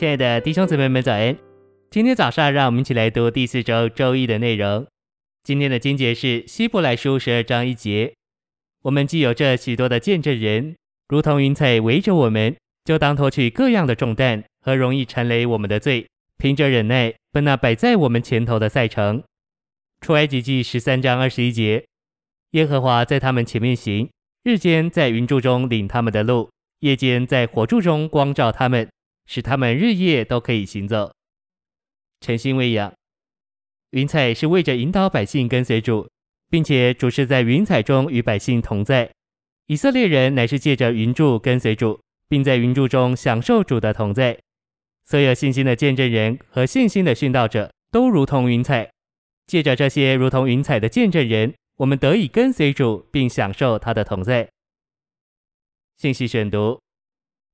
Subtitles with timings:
[0.00, 1.36] 亲爱的弟兄姊妹们，早安！
[1.90, 4.86] 今天早上，让我们一起来读第四周周一的内容。
[5.42, 8.14] 今天的经节是希伯来书十二章一节。
[8.80, 10.74] 我们既有这许多的见证人，
[11.08, 16.06] 如同云彩围着我们，就当脱去各样的重担和容易缠累我们的罪，
[16.38, 19.22] 凭着忍耐奔那摆在我们前头的赛程。
[20.00, 21.84] 出埃及记十三章二十一节。
[22.52, 24.08] 耶和华在他们前面行，
[24.44, 26.48] 日间在云柱中领他们的路，
[26.78, 28.88] 夜间在火柱中光照他们。
[29.30, 31.14] 使他们日夜都可以行走。
[32.20, 32.92] 诚心喂养，
[33.90, 36.10] 云彩是为着引导百姓跟随主，
[36.48, 39.08] 并且主是在云彩中与百姓同在。
[39.66, 44.36] 以色列人乃是借着云柱跟随主，并在云柱中享受主的同在。
[45.04, 48.90] 所有信心的见证人和信心的殉道者都如同云彩。
[49.46, 54.50] 借着这些如同云彩的见证人，我们得以跟随主，并享受他的同在。
[55.96, 56.80] 信息选读。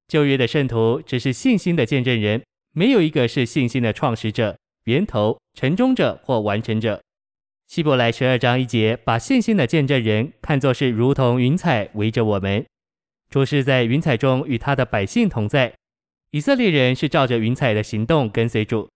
[0.09, 7.03] 旧约的圣徒只是信心的见证人，没有一个是信心的创始者、源头、成终者或完成者。
[7.67, 12.65] 希伯来十二章一节把信心的见证人看作是如同云彩围着我们，
[13.29, 15.75] 主是在云彩中与他的百姓同在。
[16.31, 18.89] 以色列人是照着云彩的行动跟随主，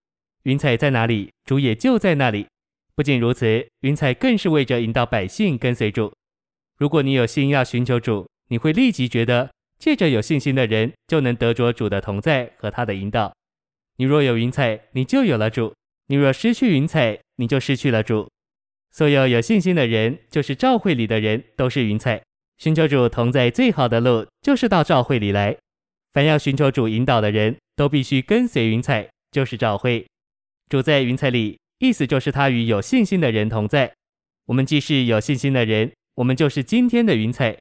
[0.44, 2.46] 云彩在哪里，主也就在那里。
[2.94, 6.12] 不仅如此，云彩更是为着引导百姓跟随主。
[6.76, 9.50] 如果你有心要寻求主，你会立即觉得。
[9.80, 13.34] 借着有信心的人，就能得着主的同在和他的引导。
[13.96, 15.72] 你若有云彩，你就有了主；
[16.08, 18.28] 你若失去云彩，你就失去了主。
[18.90, 22.22] 所有有信心的人，就是教会里的人，都是云彩。
[22.58, 25.56] 寻求主同在最好的路，就是到教会里来。
[26.12, 30.06] 凡要寻求主引导的人，都必须跟随云彩，就是教会。
[30.68, 33.90] 主在云彩里，意思就是他与有信心的人同在。
[34.44, 37.56] 我们既是有信心的人，我们就是今天的云彩。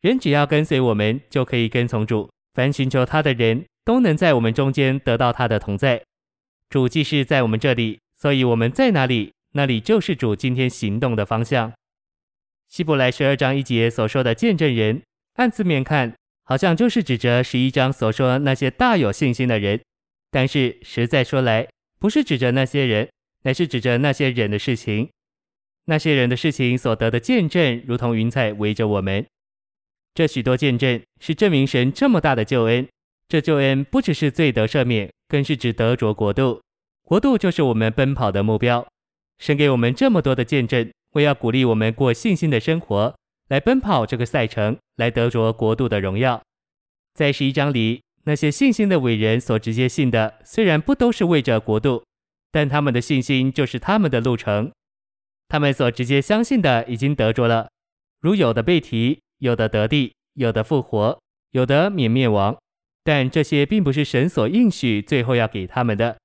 [0.00, 2.30] 人只要跟随我们，就可以跟从主。
[2.54, 6.02] 凡寻求他的人，都能在我们中间得到他的同在。
[6.70, 11.72] 主既是在我们这里，所以我们在哪里，那里就是主今天行动的方向。
[12.68, 15.02] 希伯来十二章一节所说的见证人，
[15.34, 16.14] 按字面看，
[16.44, 19.80] 好像就是指着十一章所说那些大有信心的人。
[20.30, 21.66] 但是实在说来，
[21.98, 23.08] 不是指着那些人，
[23.44, 25.08] 乃是指着那些人的事情。
[25.86, 29.26] 那些人的事情所得的见证，如同云彩围着我们。
[30.18, 32.88] 这许多见证是证明神这么大的救恩。
[33.28, 36.60] 这救恩不只是罪得赦免，更是指得着国度。
[37.02, 38.84] 国度就是我们奔跑的目标。
[39.38, 43.14] 神给我们这么多的见证，为要鼓励我们过信心的生活，
[43.46, 46.42] 来奔跑这个赛程，来得着国度的荣耀。
[47.14, 52.02] 在十一章里，那些信心的伟人所直接信的，虽然不都是为着国度，
[52.50, 54.72] 但他们的信心就是他们的路程。
[55.46, 57.68] 他们所直接相信的，已经得着了。
[58.20, 59.20] 如有的被提。
[59.38, 61.18] 有的得地，有的复活，
[61.52, 62.56] 有的免灭亡，
[63.02, 66.16] 但这些并不是神所应许最后要给他们的。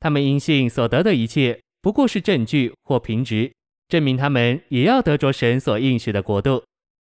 [0.00, 3.52] 他们因信所得的一切，不过是证据或凭据，
[3.88, 6.62] 证明他们也要得着神所应许的国度。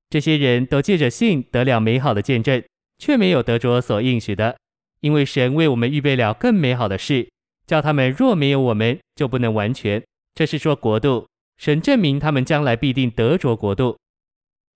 [0.09, 2.63] 这些人都借着信得了美好的见证，
[2.97, 4.57] 却没有得着所应许的，
[5.01, 7.29] 因为神为我们预备了更美好的事，
[7.66, 10.01] 叫他们若没有我们，就不能完全。
[10.33, 11.27] 这是说国度，
[11.57, 13.97] 神证明他们将来必定得着国度。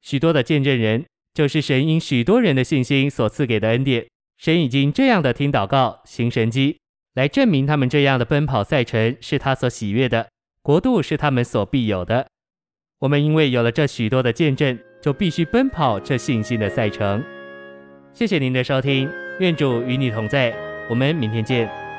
[0.01, 4.07] 许多的见证人，就是神因许多人的信心所赐给的恩典。
[4.37, 6.79] 神已经这样的听祷告、行神迹，
[7.13, 10.29] 来证明他们这样的奔跑赛程是他所喜悦的，
[10.63, 12.27] 国度是他们所必有的。
[12.99, 17.23] 我们因为有了这许多的见证，就必须奔跑这信心的赛程。
[18.13, 20.53] 谢谢您的收听，愿主与你同在，
[20.89, 21.90] 我们明天见。